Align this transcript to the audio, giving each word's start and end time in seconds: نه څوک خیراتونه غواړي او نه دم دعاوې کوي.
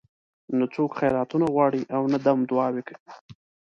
نه 0.57 0.65
څوک 0.73 0.89
خیراتونه 0.99 1.45
غواړي 1.53 1.81
او 1.95 2.01
نه 2.13 2.17
دم 2.25 2.39
دعاوې 2.49 2.81
کوي. 2.87 3.07